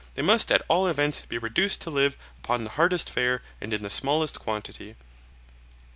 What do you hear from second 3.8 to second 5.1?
the smallest quantity.